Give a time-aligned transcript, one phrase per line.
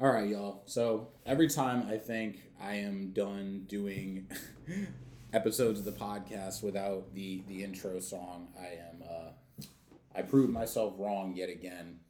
[0.00, 0.64] All right, y'all.
[0.66, 4.26] So every time I think I am done doing
[5.32, 9.64] episodes of the podcast without the the intro song, I am uh,
[10.12, 12.00] I prove myself wrong yet again.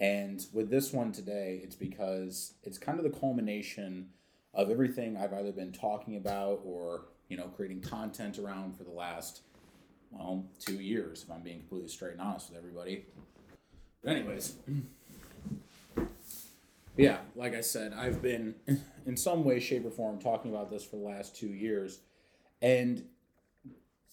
[0.00, 4.08] And with this one today, it's because it's kind of the culmination
[4.54, 8.92] of everything I've either been talking about or you know creating content around for the
[8.92, 9.42] last
[10.10, 13.04] well two years, if I'm being completely straight and honest with everybody.
[14.02, 14.54] But anyways.
[16.96, 18.54] Yeah, like I said, I've been
[19.06, 22.00] in some way, shape, or form talking about this for the last two years.
[22.62, 23.04] And,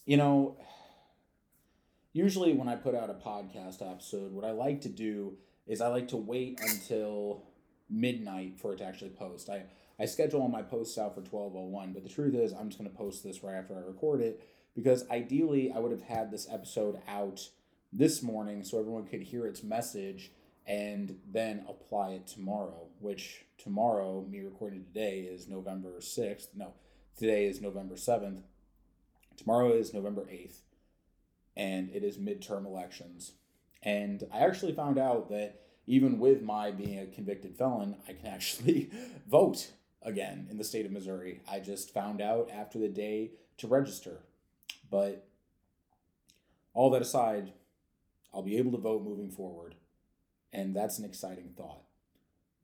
[0.04, 0.58] you know,
[2.12, 5.34] usually when I put out a podcast episode, what I like to do
[5.66, 7.44] is I like to wait until
[7.88, 9.48] midnight for it to actually post.
[9.48, 9.64] I,
[9.98, 12.90] I schedule all my posts out for 1201, but the truth is, I'm just going
[12.90, 16.48] to post this right after I record it because ideally I would have had this
[16.50, 17.48] episode out
[17.92, 20.32] this morning so everyone could hear its message
[20.66, 26.48] and then apply it tomorrow, which tomorrow, me recording today, is November 6th.
[26.54, 26.72] No,
[27.16, 28.42] today is November 7th.
[29.36, 30.60] Tomorrow is November 8th,
[31.56, 33.32] and it is midterm elections.
[33.82, 38.26] And I actually found out that even with my being a convicted felon, I can
[38.26, 38.90] actually
[39.28, 39.70] vote
[40.02, 41.40] again in the state of Missouri.
[41.50, 44.20] I just found out after the day to register.
[44.90, 45.26] But
[46.72, 47.52] all that aside,
[48.32, 49.74] I'll be able to vote moving forward.
[50.54, 51.82] And that's an exciting thought.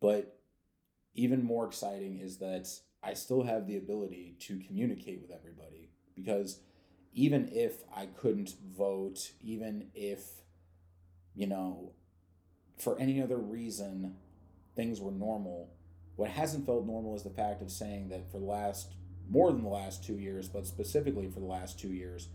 [0.01, 0.39] But
[1.15, 2.69] even more exciting is that
[3.03, 6.61] I still have the ability to communicate with everybody because
[7.13, 10.21] even if I couldn't vote, even if,
[11.35, 11.93] you know,
[12.79, 14.15] for any other reason
[14.77, 15.75] things were normal,
[16.15, 18.95] what hasn't felt normal is the fact of saying that for the last,
[19.29, 22.29] more than the last two years, but specifically for the last two years,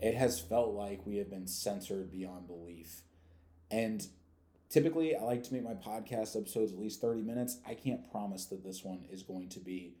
[0.00, 3.02] it has felt like we have been censored beyond belief.
[3.70, 4.06] And
[4.68, 7.58] typically I like to make my podcast episodes at least 30 minutes.
[7.66, 9.96] I can't promise that this one is going to be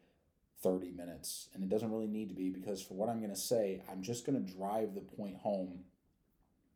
[0.62, 1.48] 30 minutes.
[1.54, 4.02] And it doesn't really need to be because for what I'm going to say, I'm
[4.02, 5.80] just going to drive the point home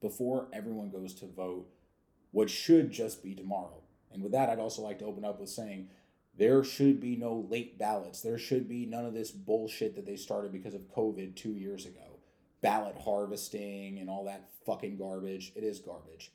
[0.01, 1.67] before everyone goes to vote,
[2.31, 3.83] what should just be tomorrow.
[4.13, 5.89] And with that, I'd also like to open up with saying
[6.37, 8.23] there should be no late ballots.
[8.23, 11.85] There should be none of this bullshit that they started because of COVID two years
[11.85, 12.19] ago.
[12.63, 15.53] Ballot harvesting and all that fucking garbage.
[15.55, 16.33] It is garbage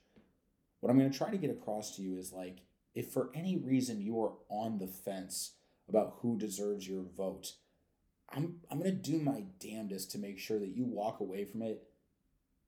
[0.85, 2.59] what I'm going to try to get across to you is like,
[2.93, 5.53] if for any reason you are on the fence
[5.89, 7.53] about who deserves your vote,
[8.31, 11.63] I'm, I'm going to do my damnedest to make sure that you walk away from
[11.63, 11.81] it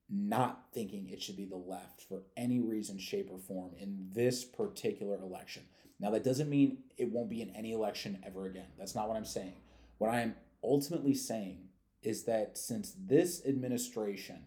[0.10, 4.44] not thinking it should be the left for any reason, shape, or form in this
[4.44, 5.66] particular election.
[6.00, 8.70] Now, that doesn't mean it won't be in any election ever again.
[8.80, 9.62] That's not what I'm saying.
[10.00, 10.34] What I am
[10.64, 11.68] ultimately saying
[12.02, 14.46] is that since this administration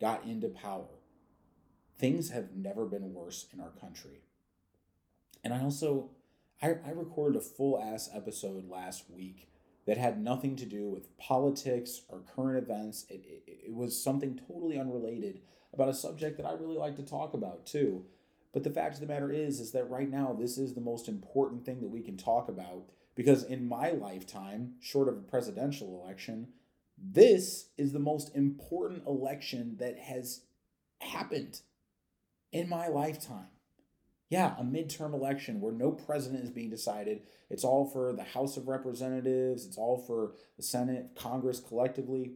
[0.00, 0.88] got into power,
[1.98, 4.22] things have never been worse in our country.
[5.44, 6.10] And I also
[6.62, 9.48] I, I recorded a full ass episode last week
[9.86, 13.06] that had nothing to do with politics or current events.
[13.08, 15.40] It, it, it was something totally unrelated
[15.72, 18.04] about a subject that I really like to talk about too.
[18.52, 21.08] But the fact of the matter is, is that right now this is the most
[21.08, 22.84] important thing that we can talk about
[23.14, 26.48] because in my lifetime, short of a presidential election,
[26.96, 30.42] this is the most important election that has
[31.00, 31.60] happened
[32.52, 33.48] in my lifetime.
[34.28, 37.22] Yeah, a midterm election where no president is being decided.
[37.48, 42.32] It's all for the House of Representatives, it's all for the Senate, Congress collectively.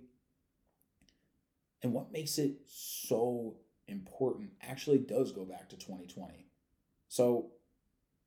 [1.82, 3.56] And what makes it so
[3.88, 6.46] important actually does go back to 2020.
[7.08, 7.50] So,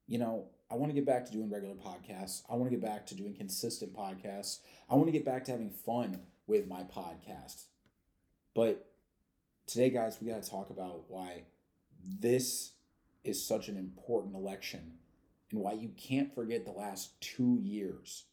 [0.07, 2.41] you know, I want to get back to doing regular podcasts.
[2.49, 4.59] I want to get back to doing consistent podcasts.
[4.89, 7.65] I want to get back to having fun with my podcast.
[8.53, 8.87] But
[9.67, 11.43] today, guys, we got to talk about why
[12.07, 12.73] this
[13.23, 14.93] is such an important election
[15.51, 18.25] and why you can't forget the last two years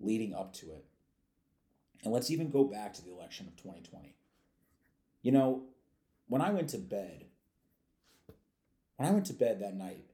[0.00, 0.84] leading up to it.
[2.04, 4.16] And let's even go back to the election of 2020.
[5.22, 5.62] You know,
[6.26, 7.26] when I went to bed,
[8.96, 10.04] when I went to bed that night,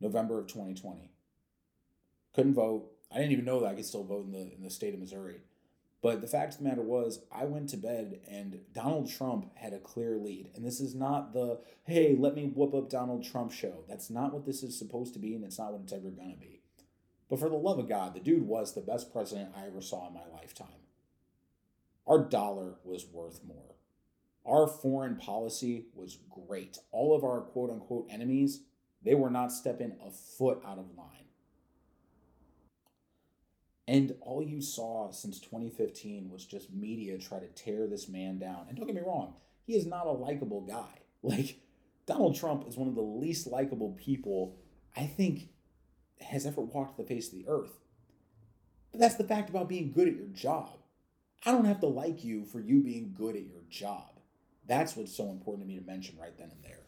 [0.00, 1.10] November of 2020,
[2.34, 2.90] couldn't vote.
[3.10, 5.00] I didn't even know that I could still vote in the in the state of
[5.00, 5.40] Missouri.
[6.02, 9.72] But the fact of the matter was, I went to bed and Donald Trump had
[9.72, 10.50] a clear lead.
[10.54, 13.84] And this is not the, hey, let me whoop up Donald Trump show.
[13.88, 16.32] That's not what this is supposed to be, and it's not what it's ever going
[16.32, 16.60] to be.
[17.28, 20.06] But for the love of God, the dude was the best president I ever saw
[20.06, 20.68] in my lifetime.
[22.06, 23.74] Our dollar was worth more.
[24.44, 26.78] Our foreign policy was great.
[26.92, 28.60] All of our quote unquote enemies,
[29.02, 31.25] they were not stepping a foot out of line.
[33.88, 38.66] And all you saw since 2015 was just media try to tear this man down.
[38.68, 39.34] And don't get me wrong,
[39.64, 40.84] he is not a likable guy.
[41.22, 41.58] Like,
[42.06, 44.54] Donald Trump is one of the least likable people,
[44.96, 45.48] I think,
[46.20, 47.80] has ever walked the face of the earth.
[48.92, 50.78] But that's the fact about being good at your job.
[51.44, 54.20] I don't have to like you for you being good at your job.
[54.68, 56.86] That's what's so important to me to mention right then and there.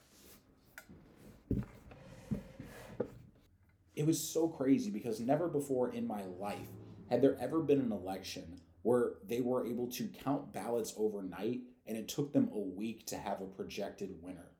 [3.96, 6.68] It was so crazy because never before in my life
[7.08, 11.96] had there ever been an election where they were able to count ballots overnight and
[11.96, 14.52] it took them a week to have a projected winner.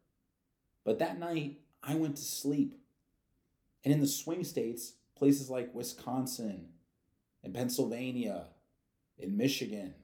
[0.84, 2.74] But that night, I went to sleep.
[3.84, 6.68] And in the swing states, places like Wisconsin
[7.44, 8.46] and Pennsylvania
[9.22, 9.94] and Michigan,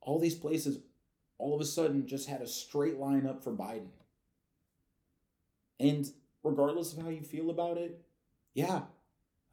[0.00, 0.80] all these places
[1.38, 3.88] all of a sudden just had a straight line up for Biden.
[5.78, 6.10] And
[6.42, 8.00] regardless of how you feel about it,
[8.54, 8.82] yeah,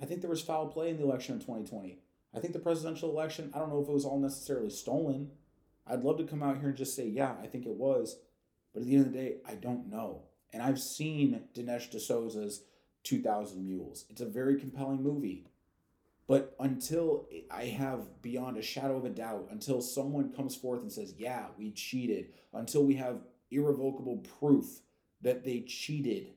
[0.02, 2.00] I think there was foul play in the election in 2020.
[2.36, 5.32] I think the presidential election, I don't know if it was all necessarily stolen.
[5.86, 8.18] I'd love to come out here and just say, yeah, I think it was.
[8.74, 10.24] But at the end of the day, I don't know.
[10.52, 12.64] And I've seen Dinesh D'Souza's
[13.04, 14.06] 2000 Mules.
[14.10, 15.46] It's a very compelling movie.
[16.26, 20.92] But until I have beyond a shadow of a doubt, until someone comes forth and
[20.92, 24.80] says, yeah, we cheated, until we have irrevocable proof
[25.22, 26.28] that they cheated,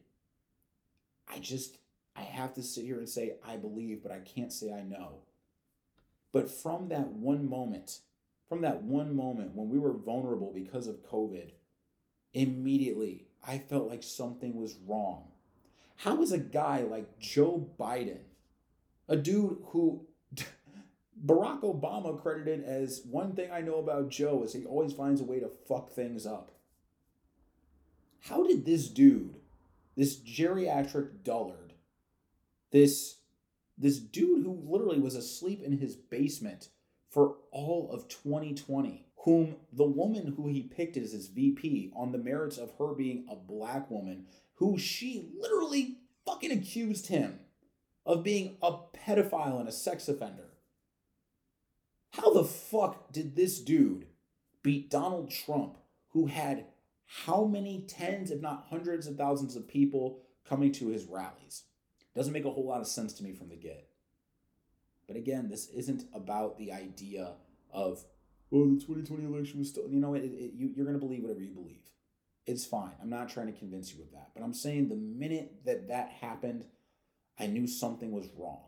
[1.28, 1.78] I just,
[2.16, 5.20] I have to sit here and say, I believe, but I can't say I know.
[6.32, 8.00] But from that one moment,
[8.48, 11.50] from that one moment when we were vulnerable because of COVID,
[12.34, 15.28] immediately I felt like something was wrong.
[15.96, 18.18] How is a guy like Joe Biden,
[19.08, 20.06] a dude who
[21.26, 25.24] Barack Obama credited as one thing I know about Joe is he always finds a
[25.24, 26.50] way to fuck things up.
[28.20, 29.36] How did this dude,
[29.96, 31.65] this geriatric dullard,
[32.76, 33.16] this
[33.78, 36.68] this dude who literally was asleep in his basement
[37.10, 42.18] for all of 2020, whom the woman who he picked as his VP on the
[42.18, 47.40] merits of her being a black woman, who she literally fucking accused him
[48.04, 50.50] of being a pedophile and a sex offender.
[52.12, 54.06] How the fuck did this dude
[54.62, 55.78] beat Donald Trump,
[56.10, 56.66] who had
[57.04, 61.64] how many tens, if not hundreds of thousands of people coming to his rallies?
[62.16, 63.88] Doesn't make a whole lot of sense to me from the get.
[65.06, 67.34] But again, this isn't about the idea
[67.70, 68.04] of,
[68.50, 71.22] well, the 2020 election was still, you know, it, it, you, you're going to believe
[71.22, 71.82] whatever you believe.
[72.46, 72.92] It's fine.
[73.02, 74.30] I'm not trying to convince you of that.
[74.34, 76.64] But I'm saying the minute that that happened,
[77.38, 78.62] I knew something was wrong.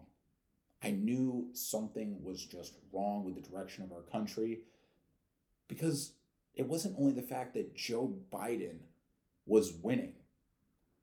[0.83, 4.61] I knew something was just wrong with the direction of our country
[5.69, 6.13] because
[6.55, 8.81] it wasn't only the fact that Joe Biden
[9.47, 10.13] was winning,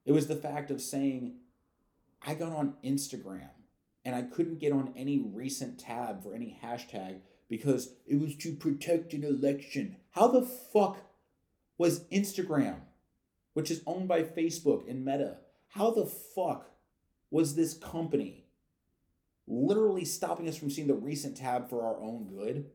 [0.04, 1.34] it was the fact of saying,
[2.26, 3.50] I got on Instagram
[4.04, 8.52] and I couldn't get on any recent tab for any hashtag because it was to
[8.52, 9.96] protect an election.
[10.10, 10.98] How the fuck
[11.78, 12.80] was Instagram,
[13.52, 15.38] which is owned by Facebook and Meta,
[15.68, 16.70] how the fuck
[17.30, 18.46] was this company
[19.46, 22.66] literally stopping us from seeing the recent tab for our own good?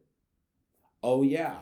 [1.03, 1.57] Oh, yeah.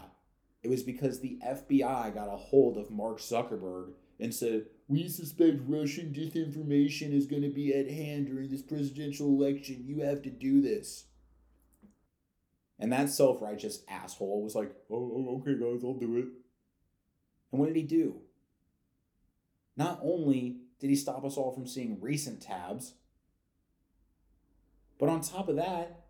[0.62, 5.62] It was because the FBI got a hold of Mark Zuckerberg and said, We suspect
[5.68, 9.84] Russian disinformation is going to be at hand during this presidential election.
[9.86, 11.06] You have to do this.
[12.80, 16.26] And that self righteous asshole was like, oh, oh, okay, guys, I'll do it.
[17.52, 18.16] And what did he do?
[19.78, 22.96] Not only did he stop us all from seeing recent tabs,
[24.98, 26.02] but on top of that,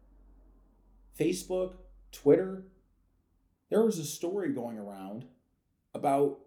[1.20, 1.74] Facebook,
[2.14, 2.64] Twitter,
[3.70, 5.26] there was a story going around
[5.94, 6.40] about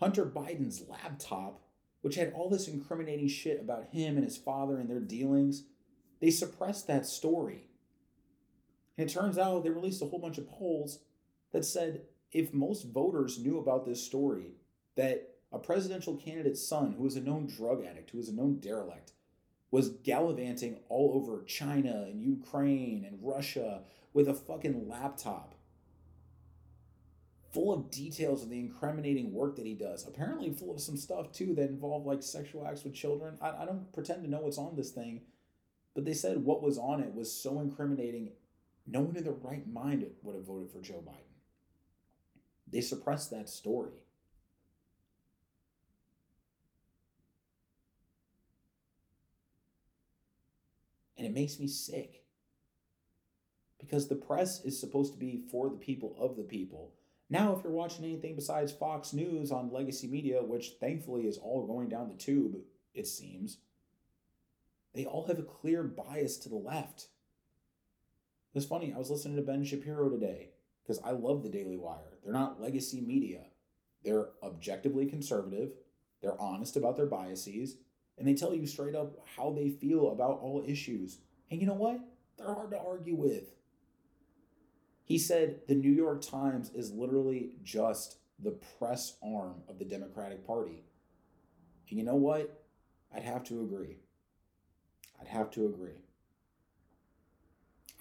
[0.00, 1.60] Hunter Biden's laptop,
[2.06, 5.64] which had all this incriminating shit about him and his father and their dealings,
[6.20, 7.66] they suppressed that story.
[8.96, 11.00] And it turns out they released a whole bunch of polls
[11.52, 14.52] that said if most voters knew about this story,
[14.94, 18.60] that a presidential candidate's son, who was a known drug addict, who was a known
[18.60, 19.10] derelict,
[19.72, 23.82] was gallivanting all over China and Ukraine and Russia
[24.12, 25.55] with a fucking laptop
[27.56, 30.06] full of details of the incriminating work that he does.
[30.06, 33.38] Apparently, full of some stuff too that involve like sexual acts with children.
[33.40, 35.22] I, I don't pretend to know what's on this thing,
[35.94, 38.32] but they said what was on it was so incriminating,
[38.86, 41.32] no one in their right mind would have voted for Joe Biden.
[42.70, 44.02] They suppressed that story.
[51.16, 52.22] And it makes me sick.
[53.80, 56.92] Because the press is supposed to be for the people of the people
[57.28, 61.66] now, if you're watching anything besides Fox News on legacy media, which thankfully is all
[61.66, 62.56] going down the tube,
[62.94, 63.58] it seems,
[64.94, 67.08] they all have a clear bias to the left.
[68.54, 70.50] It's funny, I was listening to Ben Shapiro today
[70.82, 72.18] because I love the Daily Wire.
[72.22, 73.40] They're not legacy media,
[74.04, 75.72] they're objectively conservative,
[76.22, 77.76] they're honest about their biases,
[78.16, 81.18] and they tell you straight up how they feel about all issues.
[81.50, 82.00] And you know what?
[82.38, 83.52] They're hard to argue with.
[85.06, 90.44] He said the New York Times is literally just the press arm of the Democratic
[90.44, 90.82] Party.
[91.88, 92.64] And you know what?
[93.14, 93.98] I'd have to agree.
[95.20, 96.02] I'd have to agree.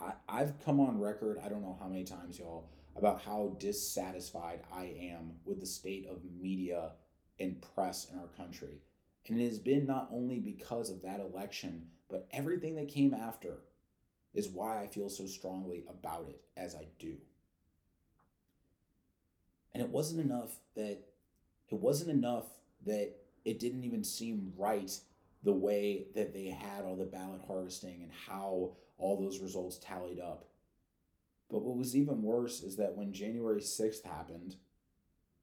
[0.01, 4.61] I, I've come on record, I don't know how many times, y'all, about how dissatisfied
[4.73, 6.93] I am with the state of media
[7.39, 8.81] and press in our country.
[9.27, 13.59] And it has been not only because of that election, but everything that came after
[14.35, 17.15] is why I feel so strongly about it as I do.
[19.73, 20.99] And it wasn't enough that
[21.69, 22.45] it wasn't enough
[22.85, 23.13] that
[23.43, 24.91] it didn't even seem right
[25.43, 30.19] the way that they had all the ballot harvesting and how all those results tallied
[30.19, 30.45] up.
[31.49, 34.55] But what was even worse is that when January 6th happened,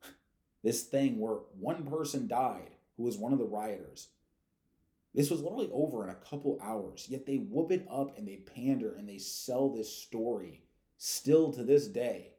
[0.62, 4.08] this thing where one person died who was one of the rioters.
[5.14, 8.36] This was literally over in a couple hours, yet they whoop it up and they
[8.36, 10.62] pander and they sell this story
[10.96, 12.32] still to this day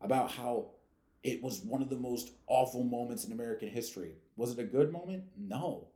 [0.00, 0.70] about how
[1.22, 4.14] it was one of the most awful moments in American history.
[4.36, 5.24] Was it a good moment?
[5.36, 5.88] No.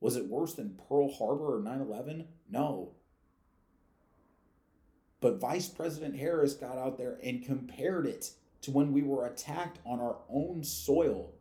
[0.00, 2.28] Was it worse than Pearl Harbor or 9 11?
[2.48, 2.92] No.
[5.20, 8.30] But Vice President Harris got out there and compared it
[8.62, 11.32] to when we were attacked on our own soil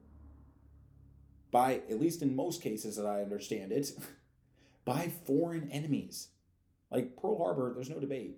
[1.51, 3.91] by, at least in most cases that I understand it,
[4.86, 6.29] by foreign enemies.
[6.89, 8.38] Like Pearl Harbor, there's no debate.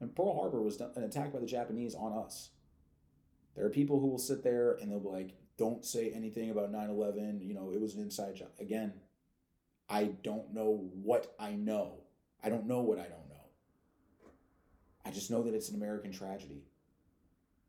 [0.00, 2.50] And Pearl Harbor was an attack by the Japanese on us.
[3.56, 6.72] There are people who will sit there and they'll be like, don't say anything about
[6.72, 7.40] 9 11.
[7.40, 8.48] You know, it was an inside job.
[8.60, 8.92] Again,
[9.88, 12.00] I don't know what I know.
[12.42, 14.30] I don't know what I don't know.
[15.04, 16.64] I just know that it's an American tragedy.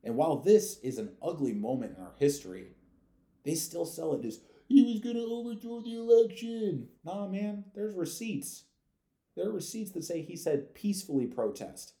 [0.02, 2.68] And while this is an ugly moment in our history,
[3.46, 6.88] they still sell it as he was going to overthrow the election.
[7.04, 8.64] Nah, man, there's receipts.
[9.36, 11.94] There are receipts that say he said peacefully protest.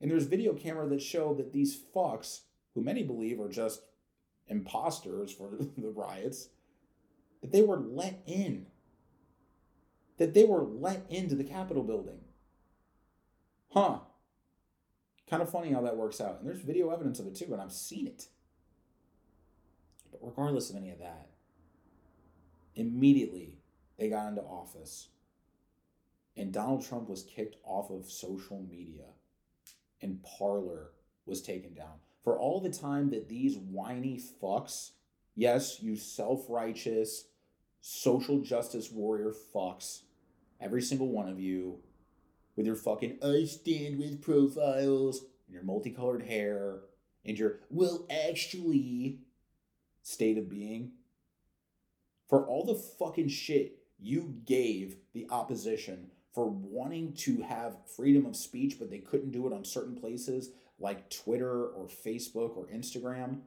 [0.00, 2.40] And there's video camera that show that these fucks,
[2.74, 3.82] who many believe are just
[4.48, 6.48] imposters for the riots,
[7.40, 8.66] that they were let in.
[10.18, 12.18] That they were let into the Capitol building.
[13.70, 14.00] Huh.
[15.30, 16.40] Kind of funny how that works out.
[16.40, 18.26] And there's video evidence of it too, and I've seen it.
[20.12, 21.30] But regardless of any of that,
[22.76, 23.58] immediately
[23.98, 25.08] they got into office
[26.36, 29.04] and Donald Trump was kicked off of social media
[30.00, 30.90] and Parler
[31.26, 32.00] was taken down.
[32.24, 34.92] For all the time that these whiny fucks,
[35.34, 37.26] yes, you self righteous,
[37.80, 40.02] social justice warrior fucks,
[40.60, 41.80] every single one of you,
[42.56, 46.80] with your fucking I stand with profiles and your multicolored hair
[47.24, 49.20] and your, well, actually,
[50.02, 50.92] state of being,
[52.28, 58.36] for all the fucking shit you gave the opposition for wanting to have freedom of
[58.36, 63.40] speech, but they couldn't do it on certain places like Twitter or Facebook or Instagram,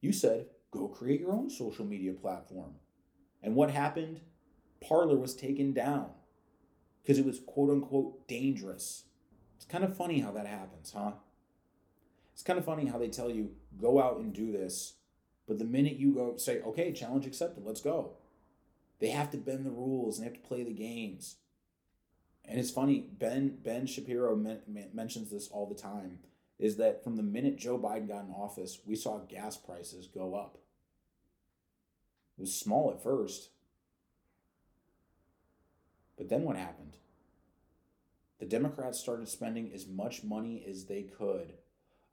[0.00, 2.74] you said, go create your own social media platform.
[3.42, 4.20] And what happened?
[4.80, 6.10] Parler was taken down
[7.02, 9.04] because it was quote unquote dangerous.
[9.56, 11.12] It's kind of funny how that happens, huh?
[12.32, 14.94] It's kind of funny how they tell you, go out and do this
[15.48, 18.12] but the minute you go say, okay, challenge accepted, let's go,
[19.00, 21.36] they have to bend the rules and they have to play the games.
[22.44, 24.60] And it's funny, Ben Ben Shapiro men,
[24.92, 26.18] mentions this all the time.
[26.58, 30.34] Is that from the minute Joe Biden got in office, we saw gas prices go
[30.34, 30.58] up.
[32.36, 33.50] It was small at first,
[36.16, 36.96] but then what happened?
[38.38, 41.54] The Democrats started spending as much money as they could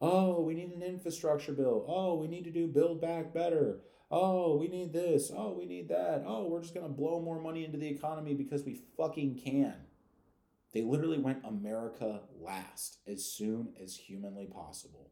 [0.02, 1.86] Oh, we need an infrastructure bill.
[1.88, 3.80] Oh, we need to do build back better.
[4.12, 5.32] Oh, we need this.
[5.36, 6.24] Oh, we need that.
[6.26, 9.76] Oh, we're just going to blow more money into the economy because we fucking can.
[10.74, 15.12] They literally went America last as soon as humanly possible.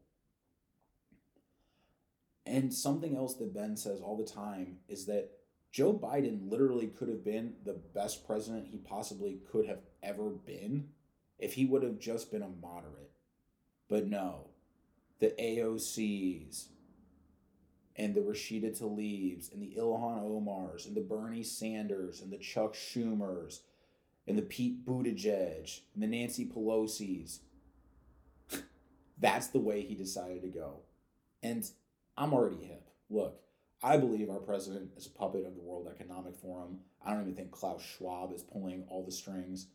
[2.46, 5.30] And something else that Ben says all the time is that
[5.72, 10.88] Joe Biden literally could have been the best president he possibly could have ever been
[11.38, 13.10] if he would have just been a moderate.
[13.88, 14.50] But no,
[15.24, 16.66] the AOCs
[17.96, 22.74] and the Rashida Tlaibs and the Ilhan Omars and the Bernie Sanders and the Chuck
[22.74, 23.60] Schumers
[24.28, 27.40] and the Pete Buttigieg and the Nancy Pelosi's.
[29.18, 30.80] That's the way he decided to go.
[31.42, 31.64] And
[32.18, 32.90] I'm already hip.
[33.08, 33.40] Look,
[33.82, 36.80] I believe our president is a puppet of the World Economic Forum.
[37.02, 39.68] I don't even think Klaus Schwab is pulling all the strings.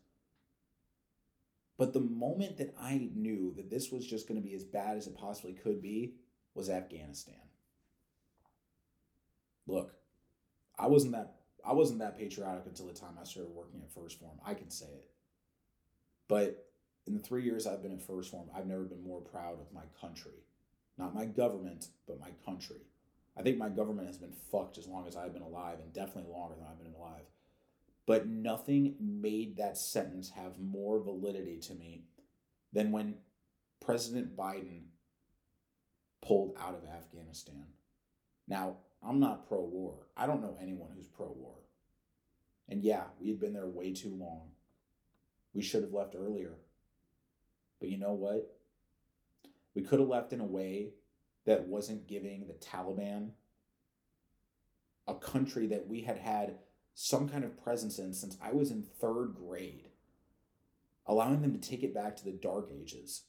[1.79, 4.97] But the moment that I knew that this was just going to be as bad
[4.97, 6.15] as it possibly could be
[6.53, 7.39] was Afghanistan.
[9.65, 9.95] Look,
[10.77, 14.19] I wasn't that I wasn't that patriotic until the time I started working at First
[14.19, 14.37] Form.
[14.45, 15.09] I can say it.
[16.27, 16.67] But
[17.07, 19.73] in the three years I've been at First Form, I've never been more proud of
[19.73, 20.43] my country.
[20.97, 22.81] Not my government, but my country.
[23.37, 26.29] I think my government has been fucked as long as I've been alive, and definitely
[26.29, 27.23] longer than I've been alive.
[28.09, 32.05] But nothing made that sentence have more validity to me
[32.73, 33.17] than when
[33.85, 34.85] President Biden
[36.19, 37.67] pulled out of Afghanistan.
[38.47, 40.07] Now, I'm not pro war.
[40.17, 41.53] I don't know anyone who's pro war.
[42.67, 44.53] And yeah, we had been there way too long.
[45.53, 46.55] We should have left earlier.
[47.79, 48.57] But you know what?
[49.75, 50.93] We could have left in a way
[51.45, 53.33] that wasn't giving the Taliban
[55.07, 56.55] a country that we had had
[57.01, 59.87] some kind of presence in since I was in third grade,
[61.07, 63.21] allowing them to take it back to the dark ages,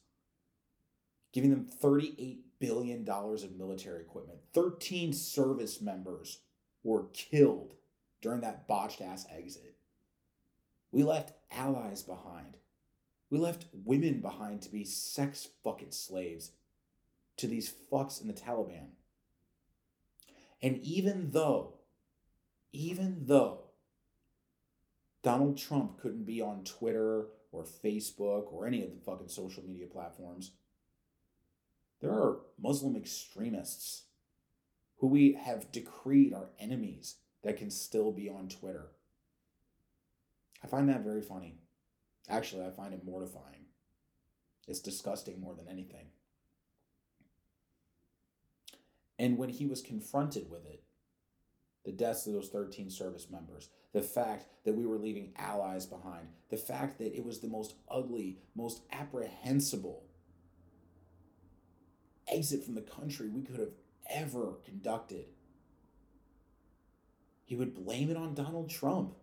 [1.31, 4.39] giving them $38 billion of military equipment.
[4.53, 6.39] 13 service members
[6.83, 7.75] were killed
[8.21, 9.77] during that botched ass exit.
[10.91, 12.57] We left allies behind.
[13.29, 16.51] We left women behind to be sex fucking slaves
[17.37, 18.89] to these fucks in the Taliban.
[20.61, 21.75] And even though,
[22.73, 23.60] even though
[25.23, 29.85] Donald Trump couldn't be on Twitter or Facebook or any of the fucking social media
[29.85, 30.51] platforms,
[32.01, 34.03] there are Muslim extremists
[34.97, 38.87] who we have decreed are enemies that can still be on Twitter.
[40.63, 41.57] I find that very funny.
[42.29, 43.65] Actually, I find it mortifying.
[44.67, 46.07] It's disgusting more than anything.
[49.17, 50.83] And when he was confronted with it,
[51.83, 56.27] the deaths of those 13 service members, the fact that we were leaving allies behind,
[56.49, 60.03] the fact that it was the most ugly, most apprehensible
[62.27, 63.73] exit from the country we could have
[64.09, 65.25] ever conducted.
[67.45, 69.15] He would blame it on Donald Trump.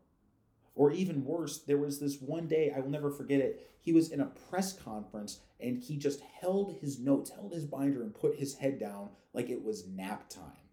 [0.74, 3.68] Or even worse, there was this one day, I will never forget it.
[3.80, 8.02] He was in a press conference and he just held his notes, held his binder,
[8.02, 10.68] and put his head down like it was nap time.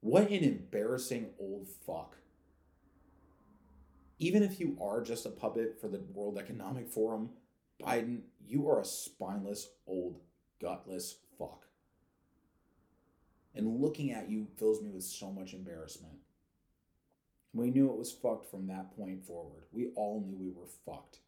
[0.00, 2.16] What an embarrassing old fuck.
[4.18, 7.30] Even if you are just a puppet for the World Economic Forum,
[7.82, 10.20] Biden, you are a spineless old
[10.60, 11.66] gutless fuck.
[13.54, 16.14] And looking at you fills me with so much embarrassment.
[17.52, 19.64] We knew it was fucked from that point forward.
[19.72, 21.18] We all knew we were fucked.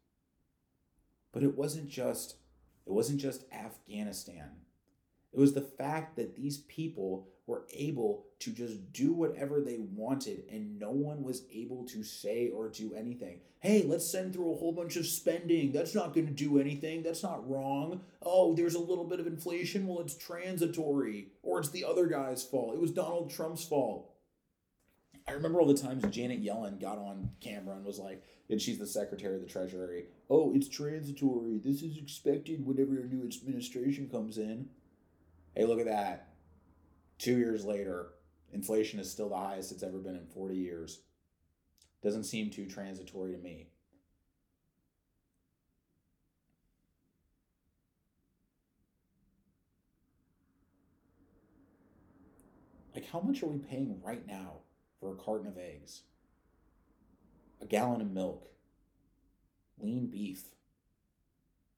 [1.31, 2.37] But it wasn't just
[2.87, 4.51] it wasn't just Afghanistan.
[5.33, 10.43] It was the fact that these people were able to just do whatever they wanted
[10.51, 13.39] and no one was able to say or do anything.
[13.59, 15.71] Hey, let's send through a whole bunch of spending.
[15.71, 17.01] That's not going to do anything.
[17.01, 18.01] That's not wrong.
[18.21, 19.87] Oh, there's a little bit of inflation.
[19.87, 21.29] Well, it's transitory.
[21.41, 22.75] Or it's the other guy's fault.
[22.75, 24.11] It was Donald Trump's fault.
[25.27, 28.77] I remember all the times Janet Yellen got on camera and was like, and she's
[28.77, 30.05] the secretary of the treasury.
[30.29, 31.57] Oh, it's transitory.
[31.57, 34.69] This is expected whenever a new administration comes in.
[35.55, 36.33] Hey, look at that.
[37.17, 38.09] Two years later,
[38.55, 41.01] inflation is still the highest it's ever been in 40 years.
[42.01, 43.67] Doesn't seem too transitory to me.
[52.93, 54.59] Like, how much are we paying right now
[55.01, 56.03] for a carton of eggs?
[57.61, 58.47] A gallon of milk?
[59.81, 60.45] Lean beef?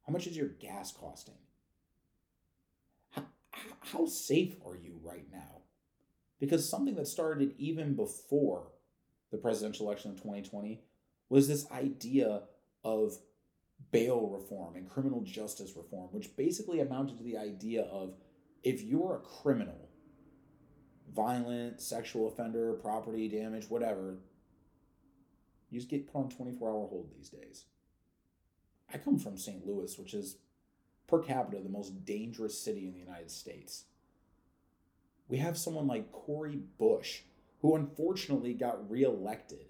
[0.05, 1.33] How much is your gas costing?
[3.91, 5.56] how safe are you right now?
[6.39, 8.67] Because something that started even before
[9.31, 10.81] the presidential election of 2020
[11.29, 12.43] was this idea
[12.83, 13.17] of
[13.91, 18.15] bail reform and criminal justice reform, which basically amounted to the idea of
[18.63, 19.89] if you're a criminal,
[21.13, 24.17] violent, sexual offender, property damage, whatever,
[25.69, 27.65] you just get put on 24 hour hold these days.
[28.93, 29.65] I come from St.
[29.65, 30.37] Louis, which is
[31.07, 33.85] per capita the most dangerous city in the United States.
[35.27, 37.21] We have someone like Cori Bush,
[37.61, 39.65] who unfortunately got reelected.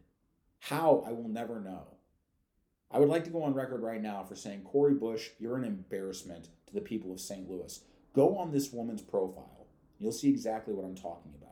[0.59, 1.87] How, I will never know.
[2.91, 5.63] I would like to go on record right now for saying, Cori Bush, you're an
[5.63, 7.49] embarrassment to the people of St.
[7.49, 7.81] Louis.
[8.13, 9.67] Go on this woman's profile.
[9.99, 11.47] You'll see exactly what I'm talking about.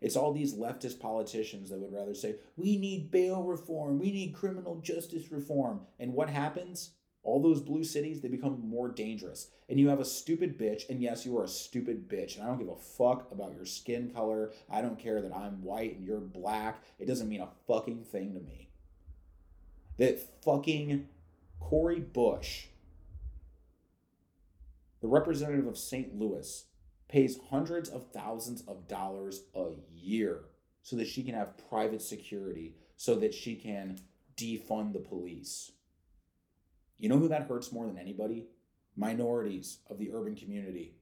[0.00, 4.34] It's all these leftist politicians that would rather say, we need bail reform, we need
[4.34, 5.80] criminal justice reform.
[5.98, 6.90] And what happens?
[7.28, 9.48] All those blue cities, they become more dangerous.
[9.68, 12.36] And you have a stupid bitch, and yes, you are a stupid bitch.
[12.36, 14.52] And I don't give a fuck about your skin color.
[14.70, 16.82] I don't care that I'm white and you're black.
[16.98, 18.70] It doesn't mean a fucking thing to me.
[19.98, 21.06] That fucking
[21.60, 22.68] Cori Bush,
[25.02, 26.18] the representative of St.
[26.18, 26.64] Louis,
[27.08, 30.44] pays hundreds of thousands of dollars a year
[30.82, 33.98] so that she can have private security, so that she can
[34.34, 35.72] defund the police.
[36.98, 38.46] You know who that hurts more than anybody?
[38.96, 40.94] Minorities of the urban community.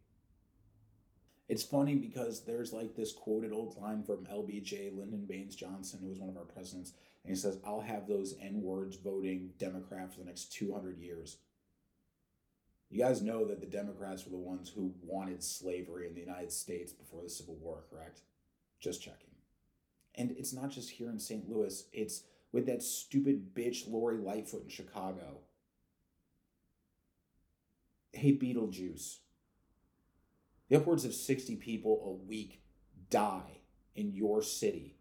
[1.49, 6.09] It's funny because there's like this quoted old line from LBJ, Lyndon Baines Johnson, who
[6.09, 6.93] was one of our presidents,
[7.25, 11.39] and he says, I'll have those N words voting Democrat for the next 200 years.
[12.91, 16.53] You guys know that the Democrats were the ones who wanted slavery in the United
[16.53, 18.21] States before the Civil War, correct?
[18.81, 19.35] Just checking.
[20.15, 21.49] And it's not just here in St.
[21.49, 25.41] Louis, it's with that stupid bitch Lori Lightfoot in Chicago.
[28.17, 29.19] Hey, Beetlejuice.
[30.71, 32.63] The upwards of 60 people a week
[33.11, 33.61] die
[33.95, 34.97] in your city.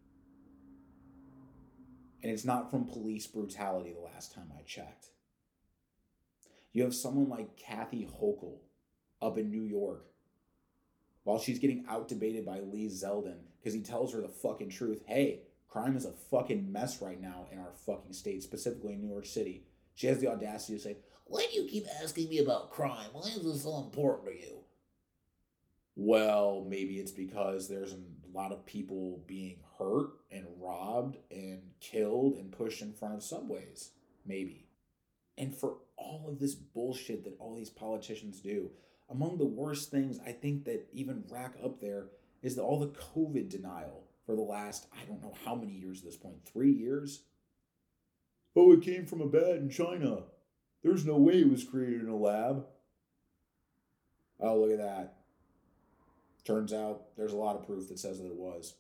[2.22, 5.12] And it's not from police brutality the last time I checked.
[6.74, 8.58] You have someone like Kathy Hochul
[9.22, 10.08] up in New York
[11.24, 15.04] while she's getting out debated by Lee Zeldin because he tells her the fucking truth.
[15.08, 19.14] Hey, crime is a fucking mess right now in our fucking state, specifically in New
[19.14, 19.64] York City.
[19.94, 23.10] She has the audacity to say, Why do you keep asking me about crime?
[23.12, 24.60] Why is this so important to you?
[25.96, 27.98] Well, maybe it's because there's a
[28.34, 33.92] lot of people being hurt and robbed and killed and pushed in front of subways.
[34.26, 34.68] Maybe.
[35.38, 38.72] And for all of this bullshit that all these politicians do,
[39.10, 42.08] among the worst things I think that even rack up there
[42.42, 46.00] is that all the COVID denial for the last, I don't know how many years
[46.00, 47.22] at this point, three years?
[48.56, 50.24] Oh, it came from a bat in China.
[50.86, 52.64] There's no way it was created in a lab.
[54.40, 55.16] Oh, look at that.
[56.46, 58.76] Turns out there's a lot of proof that says that it was.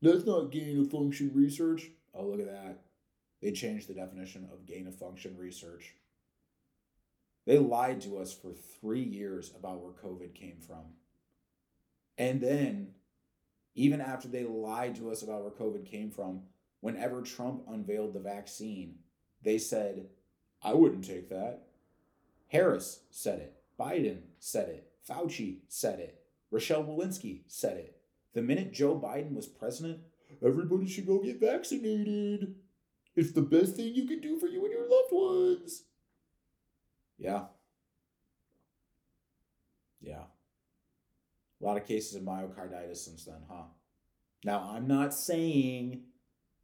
[0.00, 1.90] That's not gain of function research.
[2.14, 2.82] Oh, look at that.
[3.40, 5.96] They changed the definition of gain of function research.
[7.46, 10.84] They lied to us for three years about where COVID came from.
[12.16, 12.90] And then,
[13.74, 16.42] even after they lied to us about where COVID came from,
[16.82, 18.96] whenever Trump unveiled the vaccine,
[19.42, 20.08] they said,
[20.62, 21.62] I wouldn't take that.
[22.48, 23.54] Harris said it.
[23.80, 24.90] Biden said it.
[25.08, 26.20] Fauci said it.
[26.50, 27.96] Rochelle Walensky said it.
[28.34, 30.00] The minute Joe Biden was president,
[30.44, 32.56] everybody should go get vaccinated.
[33.14, 35.84] It's the best thing you can do for you and your loved ones.
[37.16, 37.44] Yeah.
[40.00, 40.24] Yeah.
[41.60, 43.64] A lot of cases of myocarditis since then, huh?
[44.44, 46.02] Now, I'm not saying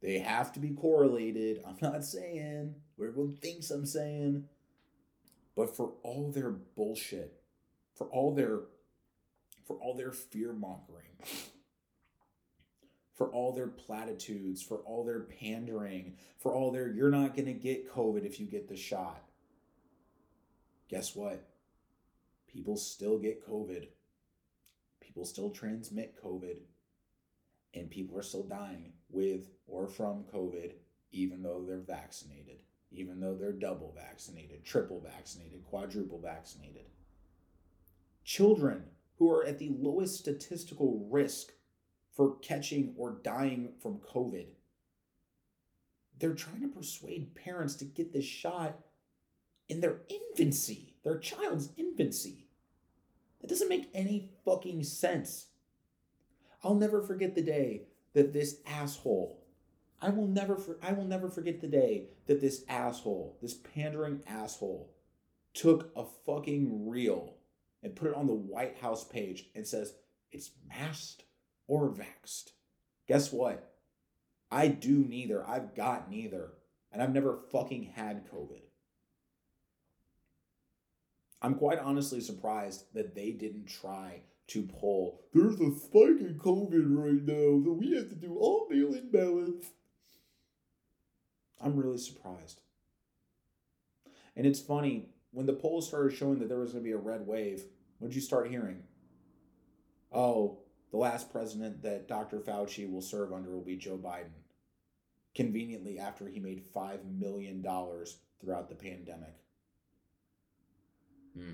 [0.01, 1.61] they have to be correlated.
[1.65, 4.45] I'm not saying what everyone thinks I'm saying.
[5.55, 7.41] But for all their bullshit,
[7.95, 8.61] for all their
[9.67, 11.11] for all their fear mongering,
[13.13, 17.91] for all their platitudes, for all their pandering, for all their you're not to get
[17.91, 19.21] COVID if you get the shot.
[20.87, 21.45] Guess what?
[22.47, 23.87] People still get COVID.
[25.01, 26.57] People still transmit COVID.
[27.75, 30.73] And people are still dying with or from COVID,
[31.11, 32.59] even though they're vaccinated
[32.91, 36.85] even though they're double vaccinated, triple vaccinated, quadruple vaccinated.
[38.23, 38.83] Children
[39.17, 41.51] who are at the lowest statistical risk
[42.15, 44.47] for catching or dying from COVID.
[46.19, 48.79] They're trying to persuade parents to get this shot
[49.67, 52.47] in their infancy, their child's infancy.
[53.39, 55.47] That doesn't make any fucking sense.
[56.63, 59.39] I'll never forget the day that this asshole
[60.01, 64.21] I will never for, I will never forget the day that this asshole, this pandering
[64.27, 64.93] asshole,
[65.53, 67.35] took a fucking reel
[67.83, 69.93] and put it on the White House page and says
[70.31, 71.23] it's masked
[71.67, 72.51] or vaxed.
[73.07, 73.73] Guess what?
[74.51, 75.47] I do neither.
[75.47, 76.53] I've got neither.
[76.91, 78.61] And I've never fucking had COVID.
[81.41, 85.21] I'm quite honestly surprised that they didn't try to pull.
[85.33, 89.11] There's a spike in COVID right now, so we have to do all mail in
[89.11, 89.67] ballots.
[91.61, 92.61] I'm really surprised.
[94.35, 96.97] And it's funny, when the polls started showing that there was going to be a
[96.97, 97.63] red wave,
[97.97, 98.83] what did you start hearing?
[100.11, 100.59] Oh,
[100.91, 102.39] the last president that Dr.
[102.39, 104.31] Fauci will serve under will be Joe Biden.
[105.35, 107.61] Conveniently, after he made $5 million
[108.41, 109.35] throughout the pandemic.
[111.37, 111.53] Hmm.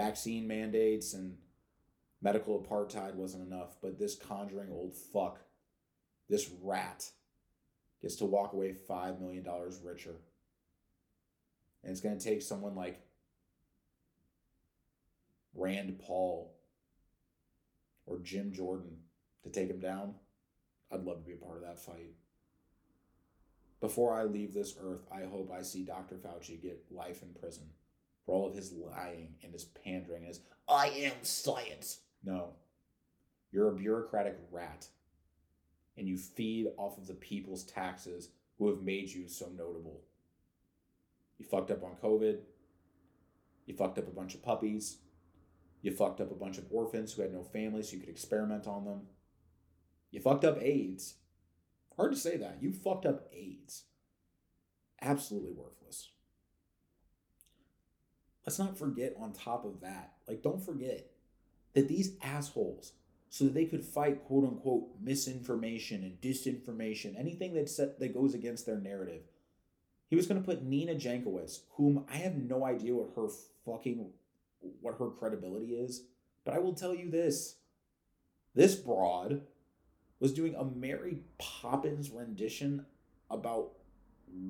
[0.00, 1.36] Vaccine mandates and
[2.22, 5.40] medical apartheid wasn't enough, but this conjuring old fuck,
[6.26, 7.04] this rat,
[8.00, 9.46] gets to walk away $5 million
[9.84, 10.14] richer.
[11.84, 12.98] And it's going to take someone like
[15.54, 16.56] Rand Paul
[18.06, 19.00] or Jim Jordan
[19.42, 20.14] to take him down.
[20.90, 22.14] I'd love to be a part of that fight.
[23.82, 26.14] Before I leave this earth, I hope I see Dr.
[26.14, 27.68] Fauci get life in prison
[28.24, 32.54] for all of his lying and his pandering and his I am science No.
[33.52, 34.86] You're a bureaucratic rat.
[35.96, 40.02] And you feed off of the people's taxes who have made you so notable.
[41.38, 42.38] You fucked up on COVID.
[43.66, 44.98] You fucked up a bunch of puppies.
[45.82, 48.66] You fucked up a bunch of orphans who had no families so you could experiment
[48.66, 49.00] on them.
[50.10, 51.14] You fucked up AIDS.
[51.96, 52.58] Hard to say that.
[52.60, 53.84] You fucked up AIDS.
[55.00, 56.10] Absolutely worthless.
[58.50, 61.08] Let's not forget on top of that, like, don't forget
[61.74, 62.94] that these assholes,
[63.28, 68.34] so that they could fight quote unquote misinformation and disinformation, anything that set, that goes
[68.34, 69.22] against their narrative,
[70.08, 73.28] he was going to put Nina Jankowicz, whom I have no idea what her
[73.64, 74.10] fucking
[74.80, 76.02] what her credibility is,
[76.44, 77.54] but I will tell you this.
[78.56, 79.42] This broad
[80.18, 82.84] was doing a Mary Poppins rendition
[83.30, 83.74] about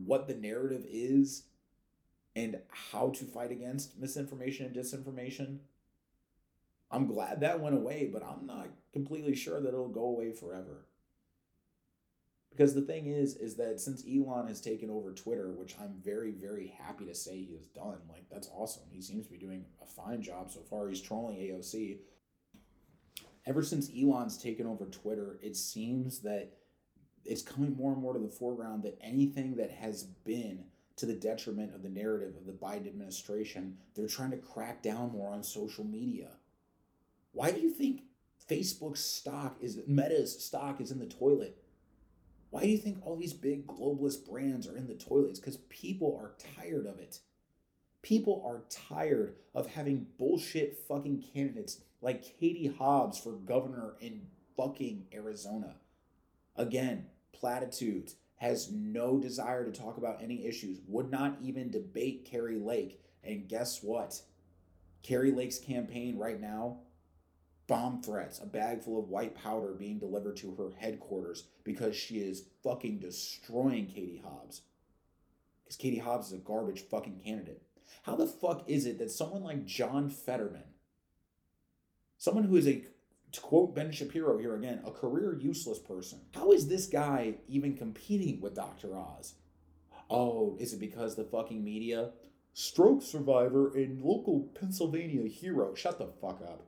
[0.06, 1.42] what the narrative is
[2.36, 5.58] and how to fight against misinformation and disinformation.
[6.90, 10.86] I'm glad that went away, but I'm not completely sure that it'll go away forever.
[12.50, 16.32] Because the thing is, is that since Elon has taken over Twitter, which I'm very,
[16.32, 18.82] very happy to say he has done, like that's awesome.
[18.90, 20.88] He seems to be doing a fine job so far.
[20.88, 21.98] He's trolling AOC.
[23.46, 26.52] Ever since Elon's taken over Twitter, it seems that
[27.24, 30.64] it's coming more and more to the foreground that anything that has been
[31.00, 35.12] to the detriment of the narrative of the Biden administration, they're trying to crack down
[35.12, 36.28] more on social media.
[37.32, 38.02] Why do you think
[38.48, 41.56] Facebook's stock is Meta's stock is in the toilet?
[42.50, 45.38] Why do you think all these big globalist brands are in the toilets?
[45.38, 47.20] Because people are tired of it.
[48.02, 54.22] People are tired of having bullshit fucking candidates like Katie Hobbs for governor in
[54.56, 55.76] fucking Arizona.
[56.56, 62.58] Again, platitudes, has no desire to talk about any issues, would not even debate Kari
[62.58, 63.02] Lake.
[63.22, 64.18] And guess what?
[65.02, 66.78] Kari Lake's campaign right now
[67.68, 72.16] bomb threats, a bag full of white powder being delivered to her headquarters because she
[72.16, 74.62] is fucking destroying Katie Hobbs.
[75.62, 77.62] Because Katie Hobbs is a garbage fucking candidate.
[78.02, 80.64] How the fuck is it that someone like John Fetterman,
[82.18, 82.82] someone who is a
[83.32, 86.20] to quote Ben Shapiro here again, a career useless person.
[86.34, 88.96] How is this guy even competing with Dr.
[88.96, 89.34] Oz?
[90.08, 92.10] Oh, is it because the fucking media?
[92.52, 95.74] Stroke survivor and local Pennsylvania hero.
[95.74, 96.66] Shut the fuck up.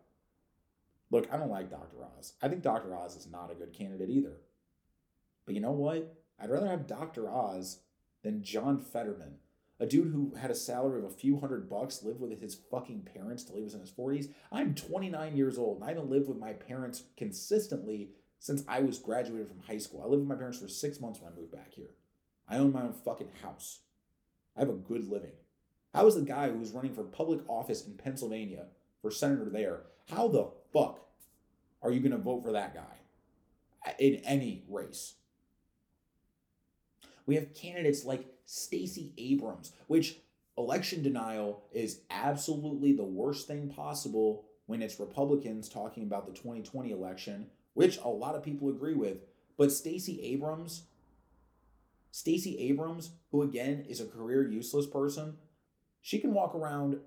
[1.11, 1.97] Look, I don't like Dr.
[2.19, 2.35] Oz.
[2.41, 2.95] I think Dr.
[2.95, 4.37] Oz is not a good candidate either.
[5.45, 6.15] But you know what?
[6.41, 7.29] I'd rather have Dr.
[7.29, 7.81] Oz
[8.23, 9.35] than John Fetterman,
[9.83, 13.09] a dude who had a salary of a few hundred bucks, lived with his fucking
[13.13, 14.29] parents till he was in his 40s.
[14.53, 19.01] I'm 29 years old and I haven't lived with my parents consistently since I was
[19.01, 20.01] graduated from high school.
[20.01, 21.91] I lived with my parents for six months when I moved back here.
[22.49, 23.81] I own my own fucking house.
[24.57, 25.33] I have a good living.
[25.93, 28.67] How is the guy who was running for public office in Pennsylvania
[29.01, 29.81] for senator there?
[30.09, 31.01] How the fuck
[31.83, 35.15] are you going to vote for that guy in any race?
[37.27, 40.19] We have candidates like Stacey Abrams, which
[40.59, 46.91] election denial is absolutely the worst thing possible when it's Republicans talking about the 2020
[46.91, 49.19] election, which a lot of people agree with.
[49.57, 50.85] But Stacey Abrams,
[52.11, 55.37] Stacey Abrams, who again is a career useless person,
[56.01, 56.99] she can walk around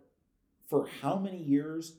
[0.70, 1.98] for how many years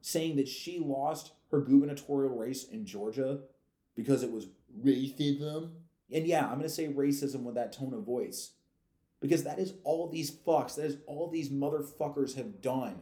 [0.00, 3.40] saying that she lost her gubernatorial race in Georgia
[3.94, 4.46] because it was
[4.84, 5.70] racism
[6.12, 8.52] and yeah, I'm going to say racism with that tone of voice
[9.20, 13.00] because that is all these fucks, that is all these motherfuckers have done.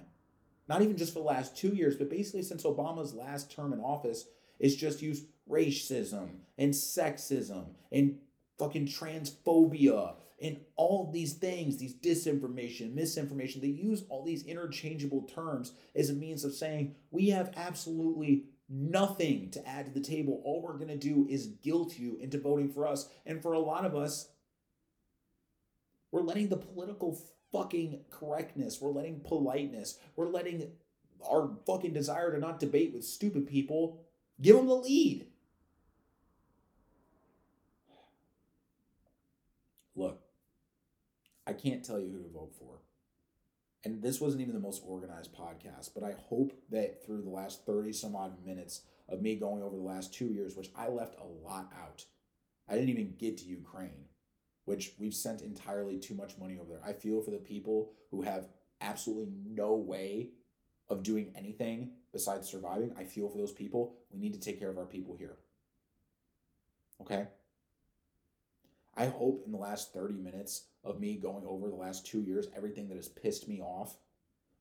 [0.68, 3.80] Not even just for the last two years, but basically since Obama's last term in
[3.80, 4.26] office,
[4.58, 8.18] is just used racism and sexism and
[8.58, 13.60] fucking transphobia and all these things, these disinformation, misinformation.
[13.60, 19.50] They use all these interchangeable terms as a means of saying we have absolutely nothing
[19.50, 20.40] to add to the table.
[20.44, 23.08] All we're going to do is guilt you into voting for us.
[23.26, 24.28] And for a lot of us,
[26.10, 27.20] we're letting the political
[27.52, 30.70] fucking correctness, we're letting politeness, we're letting
[31.28, 34.00] our fucking desire to not debate with stupid people
[34.40, 35.26] give them the lead.
[39.96, 40.20] Look,
[41.46, 42.78] I can't tell you who to vote for
[43.84, 47.66] and this wasn't even the most organized podcast, but I hope that through the last
[47.66, 51.16] 30 some odd minutes of me going over the last two years, which I left
[51.18, 52.04] a lot out,
[52.68, 54.06] I didn't even get to Ukraine,
[54.64, 56.84] which we've sent entirely too much money over there.
[56.84, 58.48] I feel for the people who have
[58.80, 60.30] absolutely no way
[60.88, 62.94] of doing anything besides surviving.
[62.98, 63.96] I feel for those people.
[64.10, 65.36] We need to take care of our people here.
[67.00, 67.26] Okay?
[68.96, 72.48] I hope in the last 30 minutes of me going over the last two years,
[72.56, 73.96] everything that has pissed me off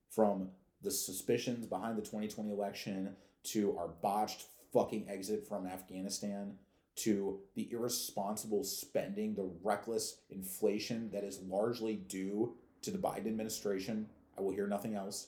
[0.09, 0.49] from
[0.81, 6.55] the suspicions behind the 2020 election to our botched fucking exit from Afghanistan
[6.95, 14.07] to the irresponsible spending, the reckless inflation that is largely due to the Biden administration.
[14.37, 15.27] I will hear nothing else.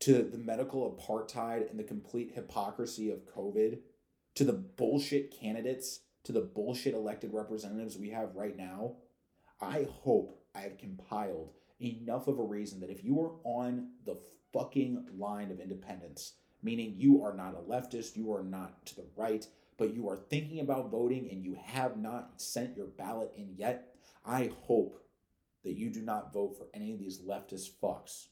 [0.00, 3.78] To the medical apartheid and the complete hypocrisy of COVID,
[4.34, 8.96] to the bullshit candidates, to the bullshit elected representatives we have right now.
[9.62, 14.18] I hope I have compiled enough of a reason that if you are on the
[14.52, 19.06] fucking line of independence, meaning you are not a leftist, you are not to the
[19.16, 19.46] right,
[19.78, 23.94] but you are thinking about voting and you have not sent your ballot in yet,
[24.26, 24.98] I hope
[25.64, 28.26] that you do not vote for any of these leftist fucks.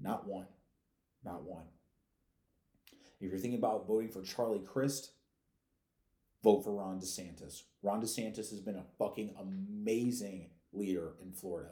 [0.00, 0.46] Not one.
[1.24, 1.64] Not one.
[3.20, 5.10] If you're thinking about voting for Charlie Crist,
[6.44, 7.62] vote for Ron DeSantis.
[7.82, 11.70] Ron DeSantis has been a fucking amazing leader in Florida.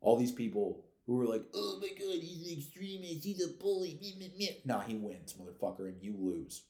[0.00, 3.98] All these people who were like, oh my god, he's an extremist, he's a bully.
[4.64, 6.62] Nah, he wins, motherfucker, and you lose.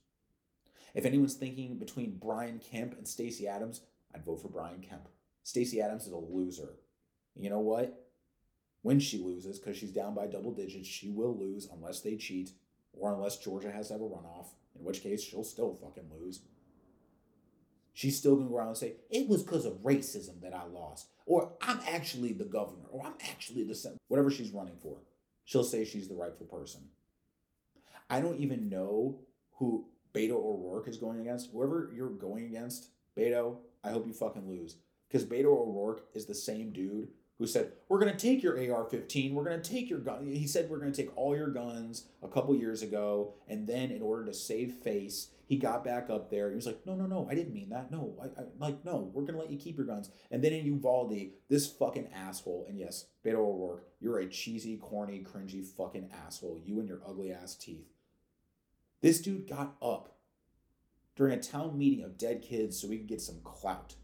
[0.95, 3.81] If anyone's thinking between Brian Kemp and Stacey Abrams,
[4.15, 5.09] I'd vote for Brian Kemp.
[5.43, 6.77] Stacey Abrams is a loser.
[7.37, 8.01] You know what?
[8.83, 12.51] When she loses, because she's down by double digits, she will lose unless they cheat
[12.93, 16.43] or unless Georgia has to have a runoff, in which case she'll still fucking lose.
[17.93, 21.09] She's still gonna go around and say, it was because of racism that I lost.
[21.27, 23.97] Or I'm actually the governor, or I'm actually the sen-.
[24.09, 24.99] whatever she's running for.
[25.45, 26.83] She'll say she's the rightful person.
[28.11, 29.21] I don't even know
[29.59, 31.51] who Beto O'Rourke is going against.
[31.53, 34.77] Whoever you're going against, Beto, I hope you fucking lose.
[35.09, 37.09] Because Beto O'Rourke is the same dude
[37.39, 40.27] who said, We're going to take your AR 15, we're going to take your gun.
[40.27, 43.35] He said, We're going to take all your guns a couple years ago.
[43.49, 46.51] And then, in order to save face, he got back up there.
[46.51, 47.91] He was like, No, no, no, I didn't mean that.
[47.91, 50.11] No, I, I like, no, we're going to let you keep your guns.
[50.31, 55.25] And then in Uvalde, this fucking asshole, and yes, Beto O'Rourke, you're a cheesy, corny,
[55.25, 56.61] cringy fucking asshole.
[56.65, 57.87] You and your ugly ass teeth.
[59.01, 60.17] This dude got up
[61.17, 63.95] during a town meeting of dead kids so we could get some clout.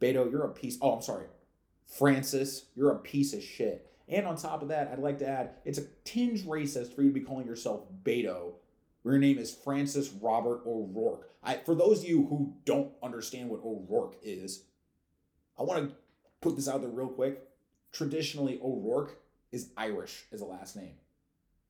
[0.00, 0.76] Beto, you're a piece.
[0.82, 1.26] Oh, I'm sorry.
[1.86, 3.88] Francis, you're a piece of shit.
[4.08, 7.08] And on top of that, I'd like to add it's a tinge racist for you
[7.08, 8.51] to be calling yourself Beto.
[9.04, 11.28] Your name is Francis Robert O'Rourke.
[11.42, 14.64] I, for those of you who don't understand what O'Rourke is,
[15.58, 15.96] I want to
[16.40, 17.42] put this out there real quick.
[17.90, 19.18] Traditionally, O'Rourke
[19.50, 20.94] is Irish as a last name.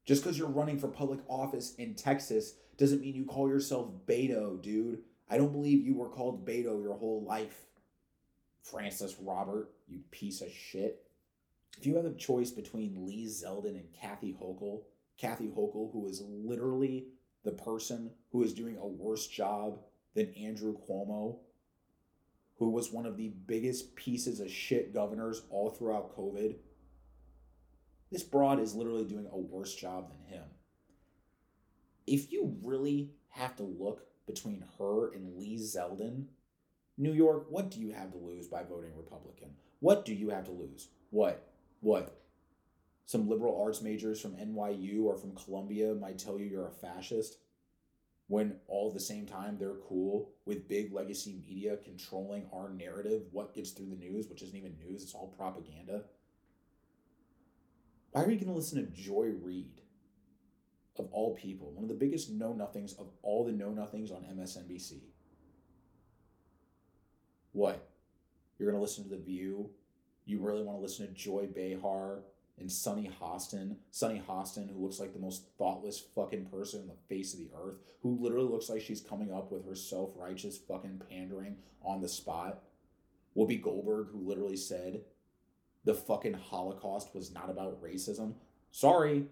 [0.04, 4.60] Just because you're running for public office in Texas doesn't mean you call yourself Beto,
[4.60, 5.00] dude.
[5.30, 7.66] I don't believe you were called Beto your whole life.
[8.62, 11.04] Francis Robert, you piece of shit.
[11.78, 14.82] If you have a choice between Lee Zeldin and Kathy Hochul,
[15.16, 17.06] Kathy Hochul, who is literally
[17.44, 19.78] the person who is doing a worse job
[20.14, 21.38] than Andrew Cuomo,
[22.58, 26.56] who was one of the biggest pieces of shit governors all throughout COVID.
[28.10, 30.44] This broad is literally doing a worse job than him.
[32.06, 36.26] If you really have to look between her and Lee Zeldin,
[36.98, 39.50] New York, what do you have to lose by voting Republican?
[39.80, 40.88] What do you have to lose?
[41.10, 41.48] What?
[41.80, 42.21] What?
[43.06, 47.36] Some liberal arts majors from NYU or from Columbia might tell you you're a fascist
[48.28, 53.24] when all at the same time they're cool with big legacy media controlling our narrative,
[53.30, 56.04] what gets through the news, which isn't even news, it's all propaganda.
[58.12, 59.82] Why are you going to listen to Joy Reid,
[60.98, 64.22] of all people, one of the biggest know nothings of all the know nothings on
[64.22, 65.00] MSNBC?
[67.52, 67.86] What?
[68.58, 69.68] You're going to listen to The View?
[70.24, 72.20] You really want to listen to Joy Behar
[72.58, 73.76] and Sunny Hostin?
[73.90, 77.50] Sunny Hostin, who looks like the most thoughtless fucking person in the face of the
[77.56, 82.00] earth, who literally looks like she's coming up with her self righteous fucking pandering on
[82.00, 82.62] the spot.
[83.36, 85.02] Whoopi Goldberg, who literally said
[85.84, 88.34] the fucking Holocaust was not about racism.
[88.70, 89.26] Sorry.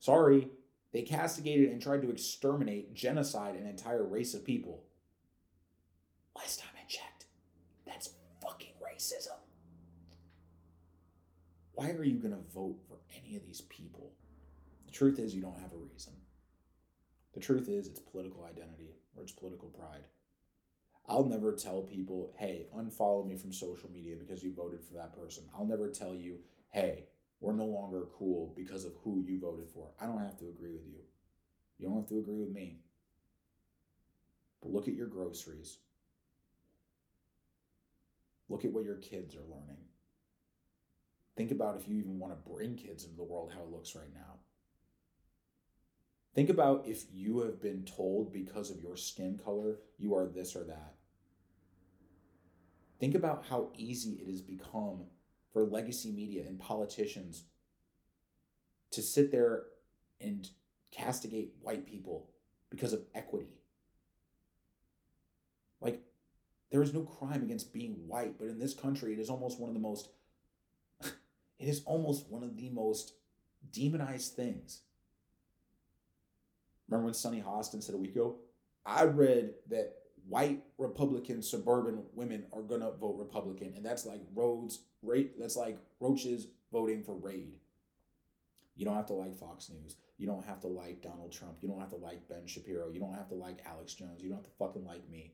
[0.00, 0.48] Sorry.
[0.92, 4.84] They castigated and tried to exterminate, genocide an entire race of people.
[6.36, 7.26] Last time I checked,
[7.86, 9.37] that's fucking racism.
[11.78, 14.10] Why are you going to vote for any of these people?
[14.86, 16.12] The truth is, you don't have a reason.
[17.34, 20.02] The truth is, it's political identity or it's political pride.
[21.08, 25.16] I'll never tell people, hey, unfollow me from social media because you voted for that
[25.16, 25.44] person.
[25.56, 26.38] I'll never tell you,
[26.72, 27.04] hey,
[27.38, 29.92] we're no longer cool because of who you voted for.
[30.00, 30.98] I don't have to agree with you.
[31.78, 32.80] You don't have to agree with me.
[34.60, 35.78] But look at your groceries.
[38.48, 39.87] Look at what your kids are learning.
[41.38, 43.94] Think about if you even want to bring kids into the world, how it looks
[43.94, 44.40] right now.
[46.34, 50.56] Think about if you have been told because of your skin color you are this
[50.56, 50.94] or that.
[52.98, 55.04] Think about how easy it has become
[55.52, 57.44] for legacy media and politicians
[58.90, 59.66] to sit there
[60.20, 60.50] and
[60.90, 62.30] castigate white people
[62.68, 63.60] because of equity.
[65.80, 66.02] Like,
[66.72, 69.70] there is no crime against being white, but in this country, it is almost one
[69.70, 70.08] of the most,
[71.58, 73.14] it is almost one of the most
[73.72, 74.82] demonized things.
[76.88, 78.36] Remember when Sunny Hostin said a week ago?
[78.86, 79.96] I read that
[80.28, 85.78] white Republican suburban women are gonna vote Republican, and that's like Rhodes, rate that's like
[86.00, 87.54] roaches voting for Raid.
[88.76, 89.96] You don't have to like Fox News.
[90.18, 91.58] You don't have to like Donald Trump.
[91.60, 92.90] You don't have to like Ben Shapiro.
[92.90, 94.22] You don't have to like Alex Jones.
[94.22, 95.32] You don't have to fucking like me.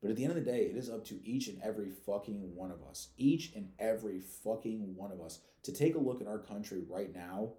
[0.00, 2.54] But at the end of the day, it is up to each and every fucking
[2.54, 6.28] one of us, each and every fucking one of us, to take a look at
[6.28, 7.54] our country right now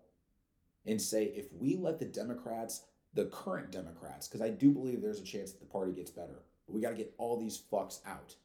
[0.86, 2.84] and say, if we let the Democrats,
[3.14, 6.44] the current Democrats, because I do believe there's a chance that the party gets better,
[6.66, 8.36] but we got to get all these fucks out.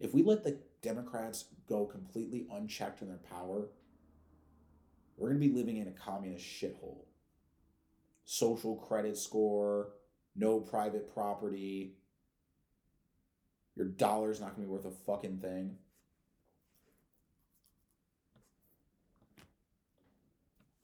[0.00, 3.68] If we let the Democrats go completely unchecked in their power,
[5.16, 7.04] we're going to be living in a communist shithole.
[8.24, 9.90] Social credit score,
[10.34, 11.96] no private property,
[13.76, 15.76] your dollar's not to be worth a fucking thing.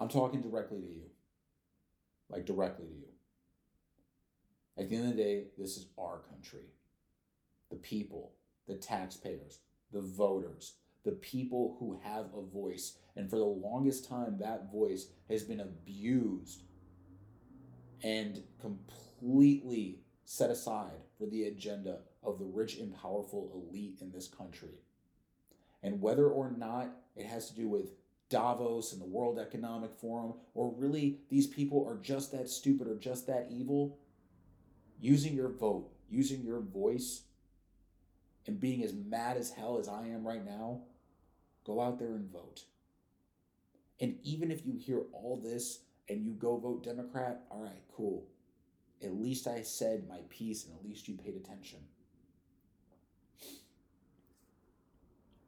[0.01, 1.03] I'm talking directly to you.
[2.28, 3.07] Like, directly to you.
[4.78, 6.70] At the end of the day, this is our country.
[7.70, 8.32] The people,
[8.66, 9.61] the taxpayers,
[9.93, 10.74] the voters,
[11.05, 12.97] the people who have a voice.
[13.16, 16.62] And for the longest time, that voice has been abused
[18.03, 24.29] and completely set aside for the agenda of the rich and powerful elite in this
[24.29, 24.81] country.
[25.83, 27.93] And whether or not it has to do with
[28.29, 32.97] Davos and the World Economic Forum, or really these people are just that stupid or
[32.97, 33.99] just that evil,
[35.01, 37.23] using your vote, using your voice,
[38.47, 40.81] and being as mad as hell as I am right now,
[41.64, 42.64] go out there and vote.
[44.01, 48.27] And even if you hear all this and you go vote Democrat, all right, cool.
[49.03, 51.79] At least I said my piece and at least you paid attention.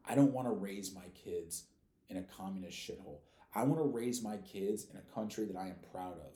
[0.05, 1.65] I don't want to raise my kids
[2.09, 3.19] in a communist shithole.
[3.55, 6.33] I want to raise my kids in a country that I am proud of,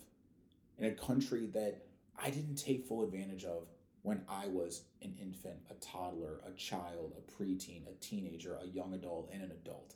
[0.79, 1.87] in a country that
[2.23, 3.69] I didn't take full advantage of
[4.03, 8.95] when I was an infant, a toddler, a child, a preteen, a teenager, a young
[8.95, 9.95] adult, and an adult.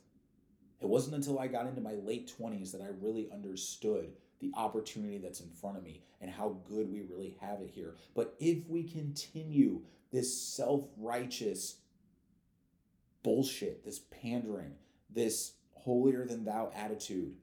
[0.81, 5.19] It wasn't until I got into my late 20s that I really understood the opportunity
[5.19, 7.95] that's in front of me and how good we really have it here.
[8.15, 11.77] But if we continue this self righteous
[13.23, 14.73] bullshit, this pandering,
[15.09, 17.35] this holier than thou attitude,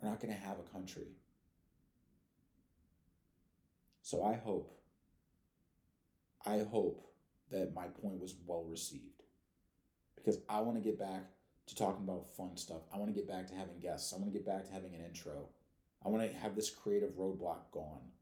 [0.00, 1.08] we're not going to have a country.
[4.02, 4.72] So I hope,
[6.44, 7.02] I hope
[7.50, 9.22] that my point was well received
[10.14, 11.24] because I want to get back
[11.66, 12.82] to talking about fun stuff.
[12.92, 14.12] I want to get back to having guests.
[14.12, 15.48] I want to get back to having an intro.
[16.04, 18.12] I want to have this creative roadblock gone.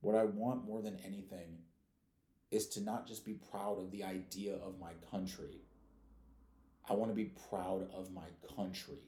[0.00, 1.58] What I want more than anything
[2.50, 5.62] is to not just be proud of the idea of my country.
[6.88, 8.26] I want to be proud of my
[8.56, 8.98] country.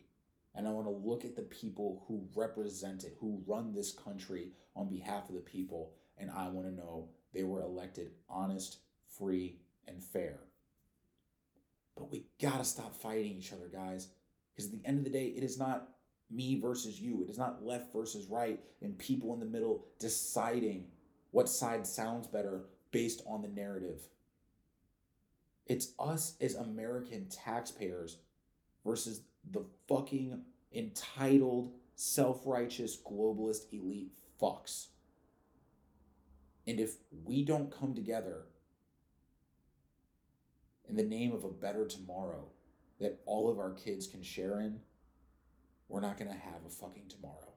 [0.54, 4.52] And I want to look at the people who represent it, who run this country
[4.76, 5.94] on behalf of the people.
[6.18, 8.78] And I want to know they were elected honest,
[9.18, 9.56] free,
[9.88, 10.40] and fair.
[11.96, 14.08] But we got to stop fighting each other, guys.
[14.54, 15.88] Because at the end of the day, it is not
[16.30, 17.22] me versus you.
[17.22, 20.86] It is not left versus right and people in the middle deciding
[21.30, 24.02] what side sounds better based on the narrative.
[25.66, 28.18] It's us as American taxpayers
[28.84, 34.86] versus the fucking entitled, self righteous, globalist elite fucks.
[36.66, 38.42] And if we don't come together
[40.88, 42.46] in the name of a better tomorrow
[43.00, 44.80] that all of our kids can share in,
[45.88, 47.51] we're not going to have a fucking tomorrow.